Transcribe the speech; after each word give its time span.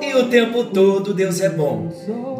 e 0.00 0.14
o 0.14 0.28
tempo 0.28 0.64
todo 0.64 1.14
Deus 1.14 1.40
é 1.40 1.48
bom. 1.48 1.88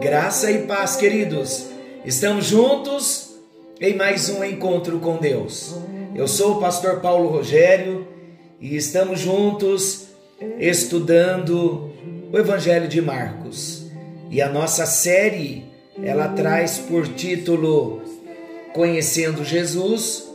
Graça 0.00 0.50
e 0.50 0.66
paz, 0.66 0.96
queridos. 0.96 1.66
Estamos 2.04 2.46
juntos 2.46 3.36
em 3.80 3.94
mais 3.94 4.28
um 4.28 4.42
encontro 4.42 4.98
com 4.98 5.18
Deus. 5.18 5.76
Eu 6.14 6.26
sou 6.26 6.56
o 6.56 6.60
pastor 6.60 7.00
Paulo 7.00 7.28
Rogério 7.28 8.08
e 8.60 8.76
estamos 8.76 9.20
juntos 9.20 10.08
estudando 10.58 11.92
o 12.32 12.38
Evangelho 12.38 12.88
de 12.88 13.00
Marcos. 13.00 13.86
E 14.28 14.42
a 14.42 14.48
nossa 14.48 14.84
série, 14.84 15.64
ela 16.02 16.28
traz 16.28 16.78
por 16.78 17.06
título 17.06 18.02
Conhecendo 18.74 19.44
Jesus 19.44 20.28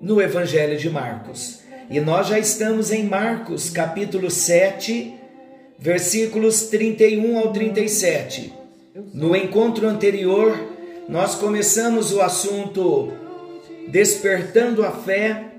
no 0.00 0.20
Evangelho 0.20 0.76
de 0.76 0.90
Marcos. 0.90 1.60
E 1.88 2.00
nós 2.00 2.26
já 2.26 2.38
estamos 2.38 2.90
em 2.90 3.04
Marcos, 3.04 3.70
capítulo 3.70 4.28
7, 4.28 5.15
versículos 5.78 6.62
31 6.68 7.38
ao 7.38 7.52
37. 7.52 8.52
No 9.12 9.36
encontro 9.36 9.86
anterior, 9.86 10.56
nós 11.08 11.34
começamos 11.34 12.12
o 12.12 12.20
assunto 12.20 13.12
Despertando 13.88 14.84
a 14.84 14.90
fé 14.90 15.52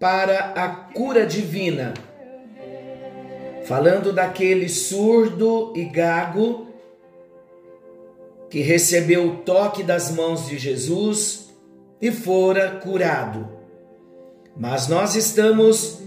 para 0.00 0.52
a 0.54 0.68
cura 0.68 1.26
divina. 1.26 1.92
Falando 3.66 4.10
daquele 4.10 4.70
surdo 4.70 5.74
e 5.76 5.84
gago 5.84 6.68
que 8.48 8.60
recebeu 8.60 9.28
o 9.28 9.36
toque 9.38 9.82
das 9.82 10.10
mãos 10.10 10.48
de 10.48 10.56
Jesus 10.56 11.50
e 12.00 12.10
fora 12.10 12.80
curado. 12.82 13.48
Mas 14.56 14.88
nós 14.88 15.14
estamos 15.14 16.00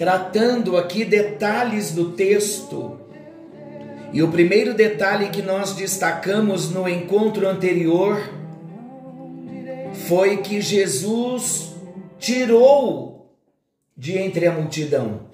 tratando 0.00 0.78
aqui 0.78 1.04
detalhes 1.04 1.90
do 1.90 2.12
texto. 2.12 2.98
E 4.14 4.22
o 4.22 4.32
primeiro 4.32 4.72
detalhe 4.72 5.28
que 5.28 5.42
nós 5.42 5.74
destacamos 5.74 6.70
no 6.70 6.88
encontro 6.88 7.46
anterior 7.46 8.18
foi 10.08 10.38
que 10.38 10.58
Jesus 10.62 11.74
tirou 12.18 13.30
de 13.94 14.16
entre 14.16 14.46
a 14.46 14.52
multidão. 14.52 15.28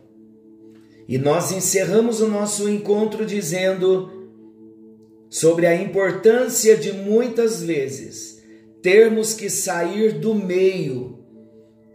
E 1.08 1.16
nós 1.16 1.52
encerramos 1.52 2.20
o 2.20 2.26
nosso 2.26 2.68
encontro 2.68 3.24
dizendo 3.24 4.10
sobre 5.30 5.68
a 5.68 5.76
importância 5.76 6.76
de 6.76 6.92
muitas 6.92 7.62
vezes 7.62 8.42
termos 8.82 9.32
que 9.32 9.48
sair 9.48 10.18
do 10.18 10.34
meio 10.34 11.16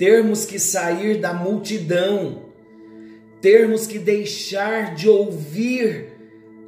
termos 0.02 0.45
que 0.45 0.58
sair 0.58 1.19
da 1.19 1.31
multidão, 1.31 2.41
termos 3.41 3.88
que 3.88 3.97
deixar 3.97 4.94
de 4.96 5.09
ouvir 5.09 6.12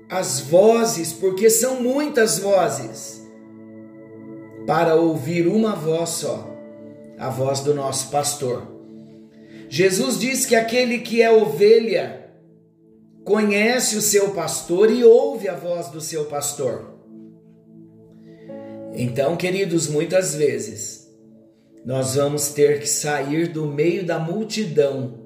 as 0.10 0.40
vozes, 0.40 1.14
porque 1.14 1.50
são 1.50 1.82
muitas 1.82 2.40
vozes, 2.40 3.22
para 4.66 4.96
ouvir 4.96 5.48
uma 5.48 5.76
voz 5.76 6.10
só, 6.10 6.50
a 7.18 7.30
voz 7.30 7.62
do 7.62 7.74
nosso 7.74 8.10
pastor. 8.10 8.68
Jesus 9.70 10.20
diz 10.20 10.46
que 10.46 10.56
aquele 10.56 11.00
que 11.00 11.22
é 11.22 11.32
ovelha 11.32 12.32
conhece 13.24 13.96
o 13.96 14.02
seu 14.02 14.32
pastor 14.32 14.92
e 14.92 15.04
ouve 15.04 15.48
a 15.48 15.56
voz 15.56 15.88
do 15.88 16.02
seu 16.02 16.26
pastor. 16.26 16.94
Então, 18.94 19.36
queridos, 19.36 19.88
muitas 19.88 20.36
vezes 20.36 21.10
nós 21.86 22.16
vamos 22.16 22.50
ter 22.50 22.80
que 22.80 22.88
sair 22.88 23.48
do 23.48 23.66
meio 23.66 24.06
da 24.06 24.20
multidão, 24.20 25.23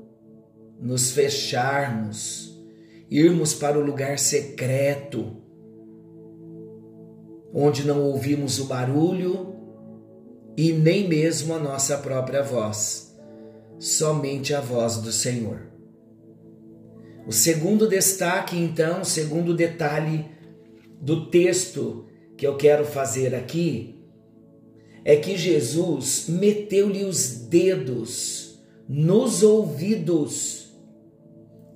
nos 0.79 1.11
fecharmos, 1.11 2.55
irmos 3.09 3.53
para 3.53 3.79
o 3.79 3.83
lugar 3.83 4.19
secreto, 4.19 5.37
onde 7.53 7.85
não 7.85 8.01
ouvimos 8.03 8.59
o 8.59 8.65
barulho 8.65 9.55
e 10.55 10.71
nem 10.71 11.07
mesmo 11.07 11.53
a 11.53 11.59
nossa 11.59 11.97
própria 11.97 12.43
voz, 12.43 13.15
somente 13.79 14.53
a 14.53 14.59
voz 14.59 14.97
do 14.97 15.11
Senhor. 15.11 15.67
O 17.25 17.31
segundo 17.31 17.87
destaque, 17.87 18.57
então, 18.57 19.01
o 19.01 19.05
segundo 19.05 19.53
detalhe 19.53 20.25
do 21.01 21.29
texto 21.29 22.05
que 22.37 22.45
eu 22.45 22.55
quero 22.55 22.85
fazer 22.85 23.35
aqui 23.35 23.99
é 25.03 25.15
que 25.15 25.37
Jesus 25.37 26.25
meteu-lhe 26.27 27.03
os 27.03 27.29
dedos 27.47 28.59
nos 28.87 29.43
ouvidos 29.43 30.66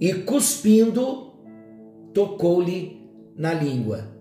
e, 0.01 0.15
cuspindo, 0.15 1.31
tocou-lhe 2.11 3.07
na 3.37 3.53
língua. 3.53 4.11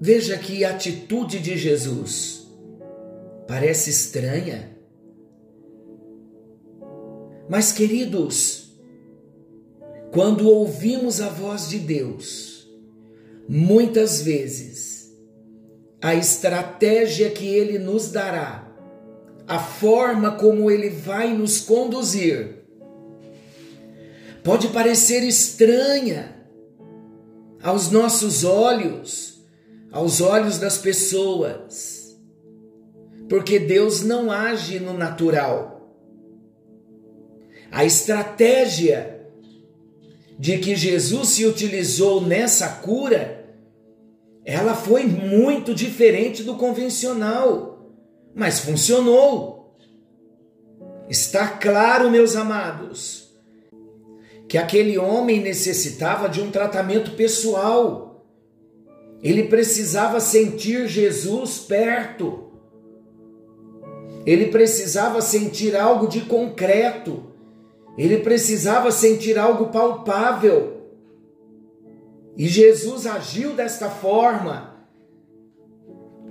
Veja 0.00 0.38
que 0.38 0.64
atitude 0.64 1.38
de 1.38 1.58
Jesus 1.58 2.50
parece 3.46 3.90
estranha. 3.90 4.74
Mas, 7.46 7.72
queridos, 7.72 8.74
quando 10.12 10.48
ouvimos 10.48 11.20
a 11.20 11.28
voz 11.28 11.68
de 11.68 11.78
Deus, 11.78 12.66
muitas 13.46 14.22
vezes 14.22 15.14
a 16.00 16.14
estratégia 16.14 17.30
que 17.30 17.46
ele 17.46 17.78
nos 17.78 18.10
dará, 18.10 18.66
a 19.46 19.58
forma 19.58 20.32
como 20.32 20.70
ele 20.70 20.88
vai 20.88 21.36
nos 21.36 21.60
conduzir, 21.60 22.65
pode 24.46 24.68
parecer 24.68 25.24
estranha 25.24 26.36
aos 27.60 27.90
nossos 27.90 28.44
olhos, 28.44 29.44
aos 29.90 30.20
olhos 30.20 30.56
das 30.56 30.78
pessoas, 30.78 32.16
porque 33.28 33.58
Deus 33.58 34.04
não 34.04 34.30
age 34.30 34.78
no 34.78 34.92
natural. 34.92 35.90
A 37.72 37.84
estratégia 37.84 39.28
de 40.38 40.58
que 40.58 40.76
Jesus 40.76 41.30
se 41.30 41.44
utilizou 41.44 42.20
nessa 42.20 42.68
cura 42.68 43.44
ela 44.44 44.76
foi 44.76 45.02
muito 45.02 45.74
diferente 45.74 46.44
do 46.44 46.54
convencional, 46.54 47.90
mas 48.32 48.60
funcionou. 48.60 49.76
Está 51.08 51.48
claro, 51.48 52.08
meus 52.12 52.36
amados, 52.36 53.25
que 54.48 54.56
aquele 54.56 54.96
homem 54.96 55.40
necessitava 55.40 56.28
de 56.28 56.40
um 56.40 56.50
tratamento 56.50 57.12
pessoal. 57.12 58.24
Ele 59.22 59.44
precisava 59.44 60.20
sentir 60.20 60.86
Jesus 60.86 61.58
perto. 61.58 62.44
Ele 64.24 64.46
precisava 64.46 65.20
sentir 65.20 65.74
algo 65.74 66.06
de 66.06 66.22
concreto. 66.22 67.24
Ele 67.98 68.18
precisava 68.18 68.92
sentir 68.92 69.38
algo 69.38 69.66
palpável. 69.68 70.76
E 72.36 72.46
Jesus 72.46 73.06
agiu 73.06 73.54
desta 73.54 73.88
forma 73.88 74.76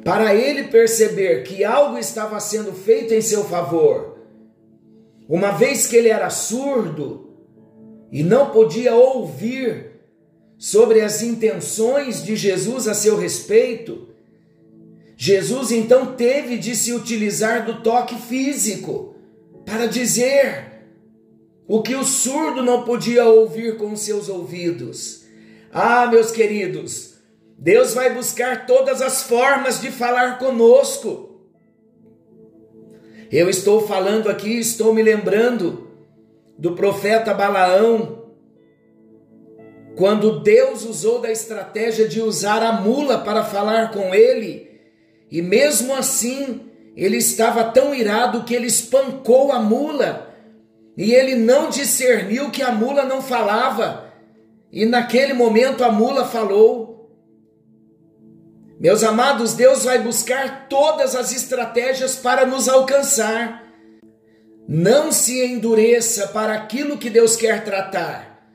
para 0.04 0.36
ele 0.36 0.66
perceber 0.66 1.42
que 1.44 1.66
algo 1.66 1.98
estava 1.98 2.40
sendo 2.40 2.72
feito 2.72 3.14
em 3.14 3.22
seu 3.22 3.44
favor. 3.44 4.20
Uma 5.28 5.52
vez 5.52 5.88
que 5.88 5.96
ele 5.96 6.10
era 6.10 6.30
surdo 6.30 7.25
e 8.16 8.24
não 8.24 8.50
podia 8.50 8.96
ouvir 8.96 9.92
sobre 10.58 11.02
as 11.02 11.22
intenções 11.22 12.24
de 12.24 12.34
Jesus 12.34 12.88
a 12.88 12.94
seu 12.94 13.18
respeito, 13.18 14.08
Jesus 15.18 15.70
então 15.70 16.16
teve 16.16 16.58
de 16.58 16.78
se 16.78 16.94
utilizar 16.94 17.66
do 17.66 17.82
toque 17.84 18.16
físico 18.16 19.18
para 19.66 19.86
dizer 19.86 20.86
o 21.68 21.82
que 21.82 21.94
o 21.94 22.06
surdo 22.06 22.64
não 22.64 22.86
podia 22.86 23.26
ouvir 23.26 23.76
com 23.76 23.98
seus 23.98 24.30
ouvidos. 24.30 25.26
Ah, 25.70 26.08
meus 26.08 26.32
queridos, 26.32 27.16
Deus 27.60 27.94
vai 27.94 28.14
buscar 28.14 28.66
todas 28.66 29.02
as 29.02 29.24
formas 29.24 29.82
de 29.82 29.92
falar 29.92 30.40
conosco. 30.40 31.42
Eu 33.30 33.50
estou 33.50 33.86
falando 33.86 34.30
aqui, 34.30 34.58
estou 34.58 34.94
me 34.94 35.04
lembrando 35.04 35.85
do 36.58 36.74
profeta 36.74 37.34
Balaão, 37.34 38.26
quando 39.96 40.42
Deus 40.42 40.84
usou 40.84 41.20
da 41.20 41.32
estratégia 41.32 42.08
de 42.08 42.22
usar 42.22 42.62
a 42.62 42.74
mula 42.74 43.20
para 43.20 43.44
falar 43.44 43.92
com 43.92 44.14
ele, 44.14 44.70
e 45.32 45.42
mesmo 45.42 45.94
assim 45.94 46.70
ele 46.96 47.18
estava 47.18 47.64
tão 47.66 47.94
irado 47.94 48.44
que 48.44 48.54
ele 48.54 48.68
espancou 48.68 49.52
a 49.52 49.60
mula, 49.60 50.34
e 50.98 51.14
ele 51.14 51.36
não 51.36 51.70
discerniu 51.70 52.52
que 52.52 52.62
a 52.62 52.72
mula 52.72 53.04
não 53.04 53.22
falava, 53.22 54.14
e 54.72 54.86
naquele 54.86 55.34
momento 55.34 55.84
a 55.84 55.92
mula 55.92 56.26
falou. 56.26 57.10
Meus 58.80 59.04
amados, 59.04 59.54
Deus 59.54 59.86
vai 59.86 60.00
buscar 60.00 60.68
todas 60.68 61.16
as 61.16 61.32
estratégias 61.32 62.18
para 62.18 62.46
nos 62.46 62.68
alcançar. 62.68 63.65
Não 64.68 65.12
se 65.12 65.46
endureça 65.46 66.28
para 66.28 66.54
aquilo 66.54 66.98
que 66.98 67.10
Deus 67.10 67.36
quer 67.36 67.64
tratar. 67.64 68.50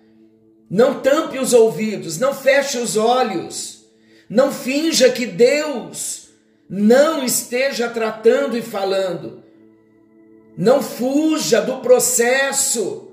Não 0.68 1.00
tampe 1.00 1.38
os 1.38 1.52
ouvidos, 1.52 2.18
não 2.18 2.34
feche 2.34 2.78
os 2.78 2.96
olhos, 2.96 3.84
não 4.28 4.52
finja 4.52 5.10
que 5.10 5.26
Deus 5.26 6.28
não 6.68 7.24
esteja 7.24 7.88
tratando 7.88 8.56
e 8.56 8.62
falando. 8.62 9.42
Não 10.56 10.82
fuja 10.82 11.60
do 11.60 11.78
processo. 11.78 13.10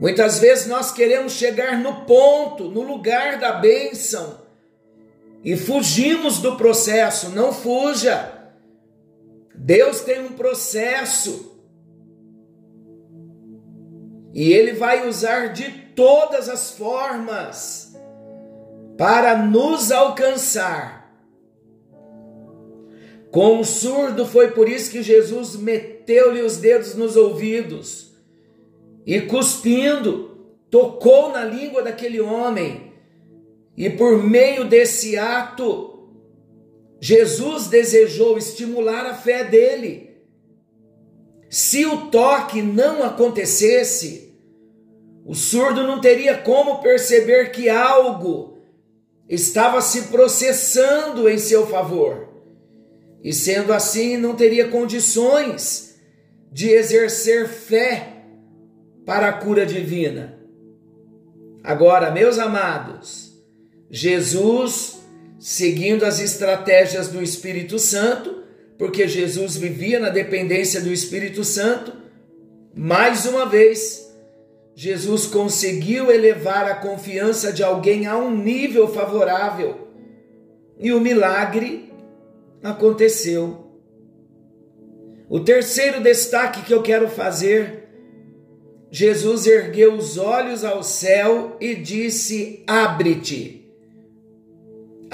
Muitas 0.00 0.40
vezes 0.40 0.66
nós 0.66 0.90
queremos 0.90 1.34
chegar 1.34 1.78
no 1.78 2.04
ponto, 2.04 2.64
no 2.64 2.82
lugar 2.82 3.38
da 3.38 3.52
bênção, 3.52 4.42
e 5.44 5.56
fugimos 5.56 6.38
do 6.38 6.56
processo. 6.56 7.28
Não 7.30 7.52
fuja. 7.52 8.32
Deus 9.54 10.00
tem 10.00 10.20
um 10.20 10.32
processo. 10.32 11.52
E 14.32 14.52
Ele 14.52 14.72
vai 14.72 15.08
usar 15.08 15.52
de 15.52 15.70
todas 15.94 16.48
as 16.48 16.72
formas 16.72 17.94
para 18.98 19.36
nos 19.36 19.92
alcançar. 19.92 21.04
Com 23.30 23.60
o 23.60 23.64
surdo 23.64 24.26
foi 24.26 24.52
por 24.52 24.68
isso 24.68 24.90
que 24.90 25.02
Jesus 25.02 25.56
meteu-lhe 25.56 26.40
os 26.42 26.58
dedos 26.58 26.94
nos 26.94 27.16
ouvidos 27.16 28.14
e 29.06 29.20
cuspindo 29.22 30.34
tocou 30.70 31.30
na 31.30 31.44
língua 31.44 31.82
daquele 31.82 32.20
homem. 32.20 32.92
E 33.76 33.90
por 33.90 34.22
meio 34.22 34.64
desse 34.64 35.16
ato, 35.16 35.93
Jesus 37.06 37.66
desejou 37.66 38.38
estimular 38.38 39.04
a 39.04 39.12
fé 39.12 39.44
dele. 39.44 40.22
Se 41.50 41.84
o 41.84 42.06
toque 42.06 42.62
não 42.62 43.02
acontecesse, 43.02 44.34
o 45.22 45.34
surdo 45.34 45.82
não 45.82 46.00
teria 46.00 46.38
como 46.38 46.80
perceber 46.80 47.52
que 47.52 47.68
algo 47.68 48.56
estava 49.28 49.82
se 49.82 50.04
processando 50.04 51.28
em 51.28 51.36
seu 51.36 51.66
favor. 51.66 52.26
E 53.22 53.34
sendo 53.34 53.74
assim, 53.74 54.16
não 54.16 54.34
teria 54.34 54.68
condições 54.68 56.00
de 56.50 56.70
exercer 56.70 57.46
fé 57.46 58.24
para 59.04 59.28
a 59.28 59.32
cura 59.34 59.66
divina. 59.66 60.38
Agora, 61.62 62.10
meus 62.10 62.38
amados, 62.38 63.30
Jesus, 63.90 65.03
seguindo 65.44 66.06
as 66.06 66.20
estratégias 66.20 67.08
do 67.08 67.22
Espírito 67.22 67.78
Santo, 67.78 68.44
porque 68.78 69.06
Jesus 69.06 69.56
vivia 69.56 70.00
na 70.00 70.08
dependência 70.08 70.80
do 70.80 70.90
Espírito 70.90 71.44
Santo, 71.44 71.92
mais 72.74 73.26
uma 73.26 73.44
vez, 73.44 74.10
Jesus 74.74 75.26
conseguiu 75.26 76.10
elevar 76.10 76.64
a 76.64 76.74
confiança 76.74 77.52
de 77.52 77.62
alguém 77.62 78.06
a 78.06 78.16
um 78.16 78.34
nível 78.34 78.88
favorável 78.88 79.86
e 80.80 80.90
o 80.94 80.98
milagre 80.98 81.92
aconteceu. 82.62 83.66
O 85.28 85.40
terceiro 85.40 86.00
destaque 86.00 86.62
que 86.62 86.72
eu 86.72 86.80
quero 86.80 87.06
fazer: 87.06 87.86
Jesus 88.90 89.46
ergueu 89.46 89.92
os 89.92 90.16
olhos 90.16 90.64
ao 90.64 90.82
céu 90.82 91.58
e 91.60 91.74
disse: 91.74 92.64
Abre-te. 92.66 93.63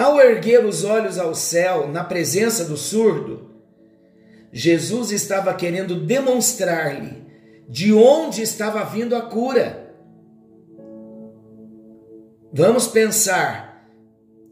Ao 0.00 0.18
erguer 0.18 0.64
os 0.64 0.82
olhos 0.82 1.18
ao 1.18 1.34
céu, 1.34 1.86
na 1.86 2.02
presença 2.02 2.64
do 2.64 2.74
surdo, 2.74 3.50
Jesus 4.50 5.10
estava 5.10 5.52
querendo 5.52 5.94
demonstrar-lhe 5.94 7.22
de 7.68 7.92
onde 7.92 8.40
estava 8.40 8.82
vindo 8.82 9.14
a 9.14 9.20
cura. 9.20 9.92
Vamos 12.50 12.88
pensar, 12.88 13.86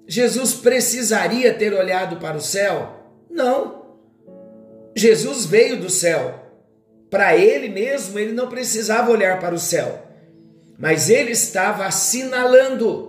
Jesus 0.06 0.52
precisaria 0.52 1.54
ter 1.54 1.72
olhado 1.72 2.16
para 2.16 2.36
o 2.36 2.42
céu? 2.42 3.06
Não. 3.30 3.96
Jesus 4.94 5.46
veio 5.46 5.80
do 5.80 5.88
céu. 5.88 6.44
Para 7.08 7.34
ele 7.34 7.70
mesmo, 7.70 8.18
ele 8.18 8.32
não 8.32 8.50
precisava 8.50 9.10
olhar 9.10 9.40
para 9.40 9.54
o 9.54 9.58
céu, 9.58 10.08
mas 10.78 11.08
ele 11.08 11.30
estava 11.30 11.86
assinalando 11.86 13.07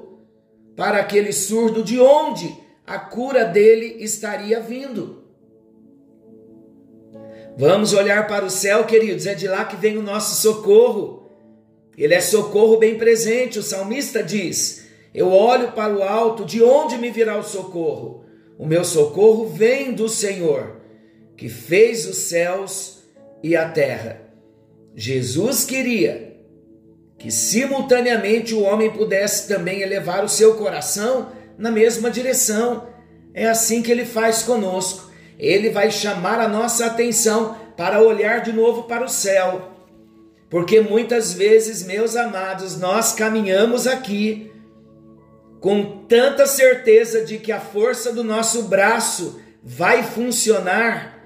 para 0.79 0.99
aquele 0.99 1.33
surdo 1.33 1.83
de 1.83 1.99
onde 1.99 2.55
a 2.87 2.97
cura 2.97 3.43
dele 3.43 3.97
estaria 4.01 4.61
vindo. 4.61 5.25
Vamos 7.57 7.91
olhar 7.91 8.27
para 8.27 8.45
o 8.45 8.49
céu, 8.49 8.85
queridos, 8.85 9.25
é 9.25 9.35
de 9.35 9.45
lá 9.45 9.65
que 9.65 9.75
vem 9.75 9.97
o 9.97 10.01
nosso 10.01 10.41
socorro. 10.41 11.29
Ele 11.97 12.13
é 12.13 12.21
socorro 12.21 12.77
bem 12.77 12.97
presente. 12.97 13.59
O 13.59 13.63
salmista 13.63 14.23
diz: 14.23 14.87
Eu 15.13 15.33
olho 15.33 15.73
para 15.73 15.93
o 15.93 16.01
alto, 16.01 16.45
de 16.45 16.63
onde 16.63 16.97
me 16.97 17.11
virá 17.11 17.37
o 17.37 17.43
socorro? 17.43 18.23
O 18.57 18.65
meu 18.65 18.85
socorro 18.85 19.47
vem 19.47 19.91
do 19.91 20.07
Senhor, 20.07 20.77
que 21.35 21.49
fez 21.49 22.07
os 22.07 22.15
céus 22.19 23.03
e 23.43 23.53
a 23.53 23.67
terra. 23.67 24.21
Jesus 24.95 25.65
queria 25.65 26.28
que 27.19 27.29
simultaneamente 27.29 28.55
o 28.55 28.63
homem 28.63 28.89
pudesse 28.89 29.47
também 29.47 29.81
elevar 29.81 30.23
o 30.23 30.29
seu 30.29 30.55
coração 30.55 31.31
na 31.57 31.69
mesma 31.69 32.09
direção. 32.09 32.87
É 33.33 33.47
assim 33.47 33.83
que 33.83 33.91
ele 33.91 34.05
faz 34.05 34.41
conosco 34.41 35.09
ele 35.39 35.69
vai 35.69 35.89
chamar 35.89 36.41
a 36.41 36.49
nossa 36.49 36.85
atenção 36.85 37.55
para 37.77 38.01
olhar 38.01 38.41
de 38.41 38.51
novo 38.51 38.83
para 38.83 39.05
o 39.05 39.09
céu. 39.09 39.71
Porque 40.49 40.81
muitas 40.81 41.31
vezes, 41.31 41.81
meus 41.83 42.17
amados, 42.17 42.77
nós 42.77 43.13
caminhamos 43.13 43.87
aqui 43.87 44.51
com 45.61 46.05
tanta 46.07 46.45
certeza 46.45 47.23
de 47.23 47.37
que 47.37 47.53
a 47.53 47.59
força 47.59 48.11
do 48.11 48.23
nosso 48.23 48.63
braço 48.63 49.39
vai 49.63 50.03
funcionar, 50.03 51.17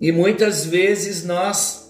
e 0.00 0.12
muitas 0.12 0.66
vezes 0.66 1.24
nós 1.24 1.85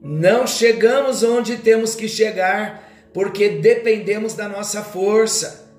não 0.00 0.46
chegamos 0.46 1.22
onde 1.22 1.56
temos 1.56 1.94
que 1.94 2.08
chegar, 2.08 3.10
porque 3.12 3.48
dependemos 3.48 4.34
da 4.34 4.48
nossa 4.48 4.82
força, 4.82 5.72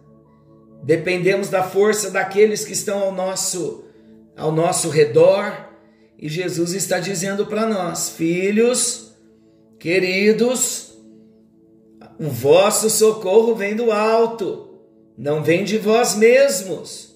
dependemos 0.83 1.49
da 1.49 1.63
força 1.63 2.11
daqueles 2.11 2.65
que 2.65 2.73
estão 2.73 2.99
ao 2.99 3.11
nosso 3.11 3.85
ao 4.35 4.51
nosso 4.51 4.89
redor. 4.89 5.69
E 6.17 6.27
Jesus 6.27 6.73
está 6.73 6.99
dizendo 6.99 7.45
para 7.45 7.65
nós, 7.65 8.09
filhos, 8.09 9.13
queridos, 9.77 10.97
o 12.19 12.29
vosso 12.29 12.89
socorro 12.89 13.55
vem 13.55 13.75
do 13.75 13.91
alto, 13.91 14.79
não 15.17 15.43
vem 15.43 15.63
de 15.63 15.77
vós 15.77 16.15
mesmos. 16.15 17.09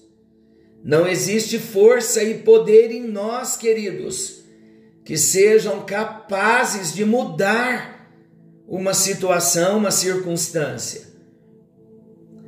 Não 0.82 1.06
existe 1.06 1.58
força 1.58 2.22
e 2.22 2.38
poder 2.38 2.90
em 2.90 3.06
nós, 3.06 3.56
queridos, 3.56 4.43
que 5.04 5.16
sejam 5.16 5.84
capazes 5.84 6.92
de 6.92 7.04
mudar 7.04 8.08
uma 8.66 8.94
situação, 8.94 9.78
uma 9.78 9.90
circunstância. 9.90 11.02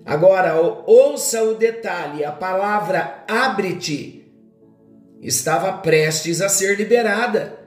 Agora, 0.04 0.58
ouça 0.86 1.42
o 1.42 1.54
detalhe: 1.54 2.24
a 2.24 2.32
palavra 2.32 3.24
abre-te 3.28 4.24
estava 5.20 5.72
prestes 5.78 6.40
a 6.40 6.48
ser 6.48 6.76
liberada. 6.76 7.58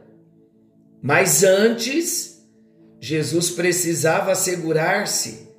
Mas 1.01 1.43
antes, 1.43 2.46
Jesus 3.00 3.51
precisava 3.51 4.31
assegurar-se 4.31 5.50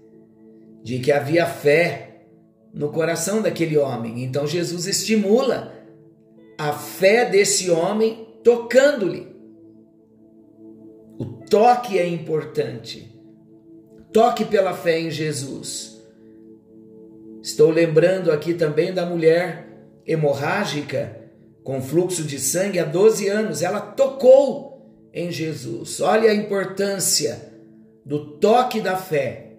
de 0.82 0.98
que 0.98 1.12
havia 1.12 1.46
fé 1.46 2.24
no 2.72 2.90
coração 2.90 3.42
daquele 3.42 3.76
homem. 3.76 4.22
Então 4.22 4.46
Jesus 4.46 4.86
estimula 4.86 5.74
a 6.58 6.72
fé 6.72 7.28
desse 7.28 7.70
homem 7.70 8.29
tocando-lhe. 8.42 9.28
O 11.18 11.24
toque 11.24 11.98
é 11.98 12.06
importante. 12.06 13.14
Toque 14.12 14.44
pela 14.44 14.72
fé 14.72 14.98
em 14.98 15.10
Jesus. 15.10 16.00
Estou 17.42 17.70
lembrando 17.70 18.32
aqui 18.32 18.54
também 18.54 18.92
da 18.92 19.06
mulher 19.06 19.68
hemorrágica 20.06 21.20
com 21.62 21.80
fluxo 21.80 22.24
de 22.24 22.38
sangue 22.38 22.78
há 22.78 22.84
12 22.84 23.28
anos, 23.28 23.62
ela 23.62 23.80
tocou 23.80 25.08
em 25.12 25.30
Jesus. 25.30 26.00
Olha 26.00 26.30
a 26.30 26.34
importância 26.34 27.52
do 28.04 28.38
toque 28.38 28.80
da 28.80 28.96
fé. 28.96 29.52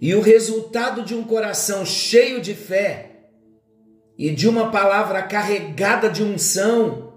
E 0.00 0.14
o 0.14 0.20
resultado 0.20 1.02
de 1.02 1.14
um 1.14 1.24
coração 1.24 1.84
cheio 1.84 2.40
de 2.40 2.54
fé 2.54 3.09
e 4.20 4.28
de 4.28 4.46
uma 4.46 4.70
palavra 4.70 5.22
carregada 5.22 6.10
de 6.10 6.22
unção, 6.22 7.14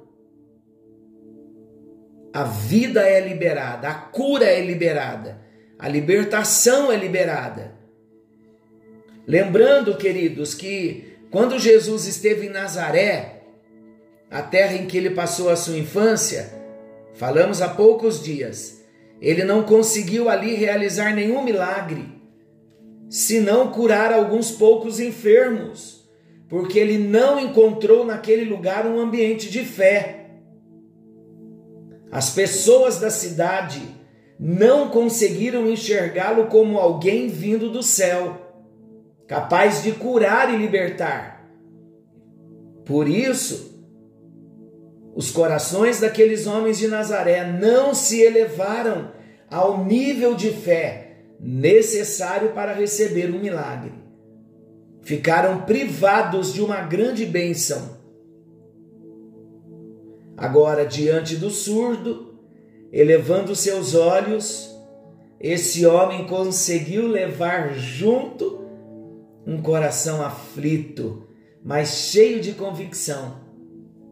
a 2.33 2.45
vida 2.45 3.01
é 3.01 3.19
liberada, 3.19 3.89
a 3.89 3.93
cura 3.93 4.45
é 4.45 4.61
liberada, 4.61 5.41
a 5.77 5.89
libertação 5.89 6.89
é 6.89 6.95
liberada. 6.95 7.75
Lembrando, 9.27 9.97
queridos, 9.97 10.53
que 10.53 11.17
quando 11.29 11.59
Jesus 11.59 12.07
esteve 12.07 12.45
em 12.45 12.49
Nazaré, 12.49 13.41
a 14.31 14.41
terra 14.41 14.75
em 14.75 14.85
que 14.85 14.97
ele 14.97 15.09
passou 15.09 15.49
a 15.49 15.57
sua 15.57 15.77
infância, 15.77 16.53
falamos 17.15 17.61
há 17.61 17.67
poucos 17.67 18.23
dias, 18.23 18.81
ele 19.19 19.43
não 19.43 19.63
conseguiu 19.63 20.29
ali 20.29 20.55
realizar 20.55 21.13
nenhum 21.13 21.43
milagre, 21.43 22.09
senão 23.09 23.73
curar 23.73 24.13
alguns 24.13 24.51
poucos 24.51 25.01
enfermos, 25.01 26.02
porque 26.49 26.77
ele 26.77 26.97
não 26.97 27.39
encontrou 27.39 28.05
naquele 28.05 28.45
lugar 28.45 28.85
um 28.85 28.99
ambiente 28.99 29.49
de 29.49 29.63
fé. 29.65 30.27
As 32.11 32.29
pessoas 32.29 32.99
da 32.99 33.09
cidade 33.09 33.81
não 34.39 34.89
conseguiram 34.89 35.69
enxergá-lo 35.69 36.47
como 36.47 36.77
alguém 36.77 37.27
vindo 37.27 37.69
do 37.69 37.81
céu, 37.81 38.37
capaz 39.27 39.81
de 39.81 39.93
curar 39.93 40.53
e 40.53 40.57
libertar. 40.57 41.49
Por 42.85 43.07
isso, 43.07 43.73
os 45.15 45.31
corações 45.31 45.99
daqueles 45.99 46.45
homens 46.45 46.77
de 46.77 46.87
Nazaré 46.87 47.45
não 47.45 47.93
se 47.93 48.21
elevaram 48.21 49.11
ao 49.49 49.83
nível 49.85 50.35
de 50.35 50.49
fé 50.51 51.17
necessário 51.39 52.51
para 52.51 52.73
receber 52.73 53.29
um 53.33 53.39
milagre. 53.39 54.02
Ficaram 55.03 55.61
privados 55.61 56.53
de 56.53 56.61
uma 56.61 56.81
grande 56.81 57.25
bênção. 57.25 57.97
Agora, 60.35 60.85
diante 60.85 61.35
do 61.35 61.49
surdo, 61.49 62.33
elevando 62.91 63.55
seus 63.55 63.93
olhos, 63.93 64.73
esse 65.39 65.85
homem 65.85 66.25
conseguiu 66.25 67.07
levar 67.07 67.73
junto 67.73 68.65
um 69.45 69.61
coração 69.61 70.21
aflito, 70.25 71.27
mas 71.63 71.89
cheio 71.89 72.39
de 72.39 72.53
convicção 72.53 73.41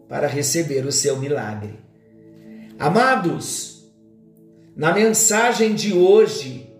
para 0.10 0.28
receber 0.28 0.86
o 0.86 0.92
seu 0.92 1.18
milagre. 1.18 1.80
Amados, 2.78 3.90
na 4.76 4.94
mensagem 4.94 5.74
de 5.74 5.94
hoje, 5.94 6.71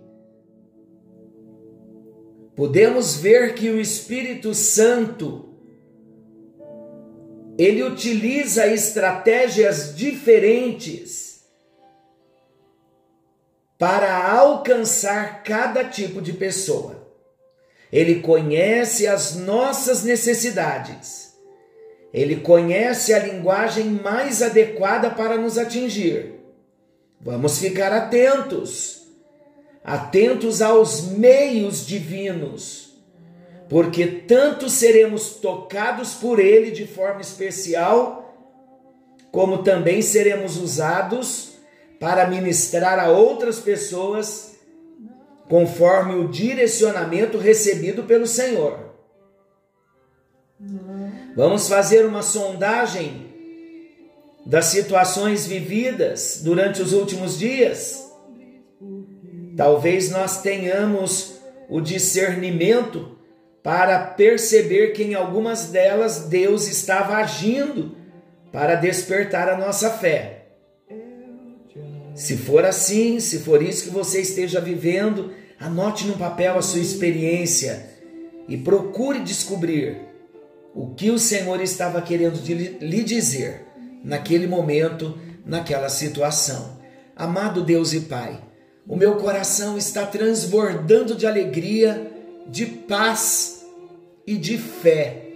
podemos 2.56 3.16
ver 3.16 3.56
que 3.56 3.70
o 3.70 3.80
Espírito 3.80 4.54
Santo 4.54 5.50
ele 7.58 7.84
utiliza 7.84 8.68
estratégias 8.68 9.96
diferentes 9.96 11.42
para 13.78 14.32
alcançar 14.32 15.44
cada 15.44 15.84
tipo 15.84 16.22
de 16.22 16.34
pessoa. 16.34 17.02
Ele 17.92 18.22
conhece 18.22 19.08
as 19.08 19.36
nossas 19.36 20.04
necessidades 20.04 21.32
ele 22.14 22.38
conhece 22.38 23.14
a 23.14 23.20
linguagem 23.20 23.86
mais 23.86 24.42
adequada 24.42 25.10
para 25.10 25.38
nos 25.38 25.58
atingir. 25.58 26.34
Vamos 27.22 27.60
ficar 27.60 27.94
atentos, 27.94 29.01
atentos 29.84 30.62
aos 30.62 31.04
meios 31.04 31.86
divinos, 31.86 32.94
porque 33.70 34.06
tanto 34.06 34.70
seremos 34.70 35.36
tocados 35.36 36.14
por 36.14 36.40
Ele 36.40 36.72
de 36.72 36.86
forma 36.86 37.22
especial, 37.22 38.36
como 39.32 39.64
também 39.64 40.02
seremos 40.02 40.58
usados 40.58 41.54
para 42.00 42.28
ministrar 42.28 43.00
a 43.00 43.10
outras 43.10 43.60
pessoas 43.60 44.56
conforme 45.48 46.16
o 46.16 46.28
direcionamento 46.28 47.38
recebido 47.38 48.04
pelo 48.04 48.28
Senhor. 48.28 48.92
Vamos 51.36 51.68
fazer 51.68 52.06
uma 52.06 52.22
sondagem 52.22 53.32
das 54.46 54.66
situações 54.66 55.46
vividas 55.46 56.42
durante 56.44 56.82
os 56.82 56.94
últimos 56.94 57.38
dias. 57.38 58.11
Talvez 59.62 60.10
nós 60.10 60.42
tenhamos 60.42 61.34
o 61.70 61.80
discernimento 61.80 63.16
para 63.62 64.00
perceber 64.00 64.88
que 64.88 65.04
em 65.04 65.14
algumas 65.14 65.68
delas 65.68 66.22
Deus 66.22 66.68
estava 66.68 67.18
agindo 67.18 67.96
para 68.52 68.74
despertar 68.74 69.48
a 69.50 69.56
nossa 69.56 69.92
fé. 69.92 70.48
Se 72.16 72.38
for 72.38 72.66
assim, 72.66 73.20
se 73.20 73.38
for 73.42 73.62
isso 73.62 73.84
que 73.84 73.90
você 73.92 74.22
esteja 74.22 74.60
vivendo, 74.60 75.32
anote 75.60 76.08
no 76.08 76.18
papel 76.18 76.58
a 76.58 76.64
sua 76.64 76.82
experiência 76.82 77.86
e 78.48 78.58
procure 78.58 79.20
descobrir 79.20 79.96
o 80.74 80.96
que 80.96 81.12
o 81.12 81.20
Senhor 81.20 81.62
estava 81.62 82.02
querendo 82.02 82.40
lhe 82.44 83.04
dizer 83.04 83.68
naquele 84.04 84.48
momento, 84.48 85.16
naquela 85.46 85.88
situação. 85.88 86.82
Amado 87.16 87.64
Deus 87.64 87.94
e 87.94 88.00
Pai, 88.00 88.50
o 88.88 88.96
meu 88.96 89.16
coração 89.16 89.78
está 89.78 90.06
transbordando 90.06 91.16
de 91.16 91.26
alegria, 91.26 92.12
de 92.48 92.66
paz 92.66 93.66
e 94.26 94.36
de 94.38 94.58
fé, 94.58 95.28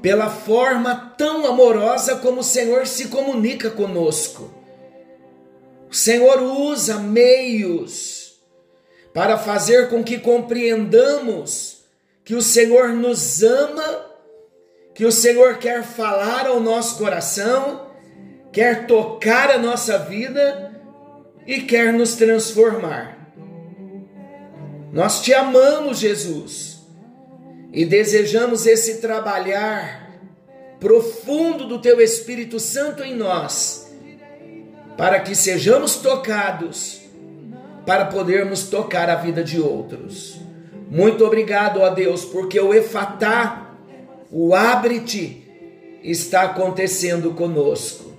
pela 0.00 0.28
forma 0.28 1.14
tão 1.16 1.46
amorosa 1.46 2.16
como 2.16 2.40
o 2.40 2.44
Senhor 2.44 2.86
se 2.86 3.08
comunica 3.08 3.70
conosco. 3.70 4.50
O 5.90 5.94
Senhor 5.94 6.42
usa 6.42 6.98
meios 6.98 8.36
para 9.12 9.38
fazer 9.38 9.88
com 9.88 10.02
que 10.02 10.18
compreendamos 10.18 11.84
que 12.24 12.34
o 12.34 12.42
Senhor 12.42 12.88
nos 12.88 13.42
ama 13.42 14.06
que 14.96 15.04
o 15.04 15.12
Senhor 15.12 15.58
quer 15.58 15.82
falar 15.82 16.46
ao 16.46 16.58
nosso 16.58 16.96
coração, 16.96 17.86
quer 18.50 18.86
tocar 18.86 19.50
a 19.50 19.58
nossa 19.58 19.98
vida 19.98 20.75
e 21.46 21.60
quer 21.60 21.92
nos 21.92 22.14
transformar. 22.14 23.16
Nós 24.92 25.22
te 25.22 25.32
amamos, 25.32 25.98
Jesus, 25.98 26.80
e 27.72 27.84
desejamos 27.84 28.66
esse 28.66 28.96
trabalhar 28.98 30.10
profundo 30.80 31.66
do 31.66 31.78
teu 31.80 32.00
Espírito 32.00 32.58
Santo 32.58 33.02
em 33.02 33.14
nós, 33.14 33.94
para 34.96 35.20
que 35.20 35.34
sejamos 35.34 35.96
tocados, 35.96 37.02
para 37.84 38.06
podermos 38.06 38.64
tocar 38.64 39.08
a 39.08 39.16
vida 39.16 39.44
de 39.44 39.60
outros. 39.60 40.40
Muito 40.90 41.24
obrigado, 41.24 41.80
ó 41.80 41.90
Deus, 41.90 42.24
porque 42.24 42.58
o 42.58 42.72
Efatá 42.72 43.74
o 44.30 44.54
abre-te 44.54 45.44
está 46.02 46.42
acontecendo 46.42 47.32
conosco. 47.32 48.15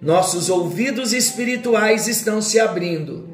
Nossos 0.00 0.48
ouvidos 0.48 1.12
espirituais 1.12 2.08
estão 2.08 2.40
se 2.40 2.58
abrindo 2.58 3.28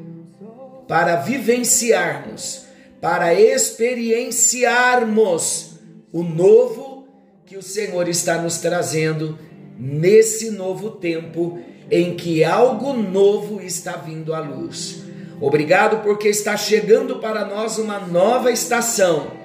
para 0.87 1.15
vivenciarmos, 1.17 2.65
para 2.99 3.33
experienciarmos 3.33 5.79
o 6.11 6.23
novo 6.23 7.07
que 7.45 7.55
o 7.57 7.63
Senhor 7.63 8.09
está 8.09 8.41
nos 8.41 8.57
trazendo 8.57 9.39
nesse 9.79 10.49
novo 10.51 10.91
tempo 10.91 11.59
em 11.89 12.13
que 12.15 12.43
algo 12.43 12.91
novo 12.93 13.61
está 13.61 13.93
vindo 13.93 14.33
à 14.33 14.39
luz. 14.39 15.03
Obrigado 15.39 16.03
porque 16.03 16.27
está 16.27 16.57
chegando 16.57 17.19
para 17.19 17.45
nós 17.45 17.77
uma 17.77 17.99
nova 17.99 18.51
estação 18.51 19.37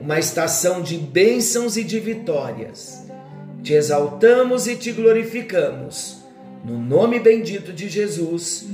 uma 0.00 0.18
estação 0.18 0.80
de 0.80 0.96
bênçãos 0.96 1.76
e 1.76 1.84
de 1.84 2.00
vitórias. 2.00 3.04
Te 3.62 3.74
exaltamos 3.74 4.66
e 4.66 4.74
te 4.74 4.90
glorificamos, 4.90 6.19
no 6.64 6.78
nome 6.78 7.18
bendito 7.18 7.72
de 7.72 7.88
Jesus, 7.88 8.66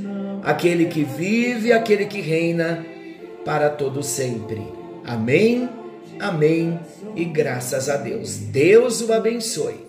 aquele 0.42 0.86
que 0.86 1.04
vive, 1.04 1.72
aquele 1.72 2.06
que 2.06 2.20
reina 2.20 2.84
para 3.44 3.70
todo 3.70 4.02
sempre. 4.02 4.60
Amém, 5.04 5.68
amém 6.18 6.80
e 7.14 7.24
graças 7.24 7.88
a 7.88 7.96
Deus. 7.96 8.36
Deus 8.36 9.00
o 9.00 9.12
abençoe. 9.12 9.86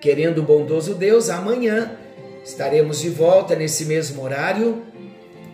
Querendo 0.00 0.38
o 0.38 0.42
bondoso 0.42 0.94
Deus, 0.94 1.28
amanhã 1.28 1.92
estaremos 2.44 3.00
de 3.00 3.10
volta 3.10 3.54
nesse 3.54 3.84
mesmo 3.84 4.22
horário 4.22 4.82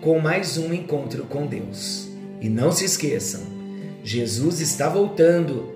com 0.01 0.19
mais 0.19 0.59
um 0.59 0.73
encontro 0.73 1.25
com 1.25 1.47
Deus. 1.47 2.09
E 2.41 2.49
não 2.49 2.73
se 2.73 2.85
esqueçam, 2.85 3.41
Jesus 4.03 4.61
está 4.61 4.89
voltando 4.89 5.73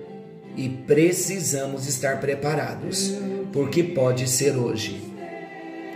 e 0.55 0.67
precisamos 0.67 1.87
estar 1.87 2.19
preparados, 2.19 3.13
porque 3.53 3.83
pode 3.83 4.27
ser 4.27 4.57
hoje. 4.57 5.01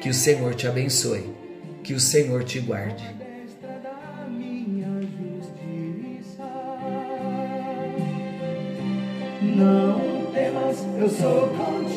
Que 0.02 0.10
o 0.10 0.14
Senhor 0.16 0.56
te 0.56 0.66
abençoe, 0.66 1.32
que 1.84 1.94
o 1.94 2.00
Senhor 2.00 2.44
te 2.44 2.60
guarde. 2.60 3.04
Não 9.56 10.32
temas, 10.34 10.78
eu 11.00 11.08
sou 11.08 11.48
contigo. 11.50 11.91